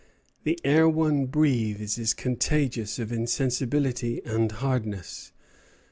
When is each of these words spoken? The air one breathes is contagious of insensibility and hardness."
The 0.45 0.57
air 0.63 0.89
one 0.89 1.27
breathes 1.27 1.99
is 1.99 2.15
contagious 2.15 2.97
of 2.97 3.11
insensibility 3.11 4.19
and 4.25 4.51
hardness." 4.51 5.31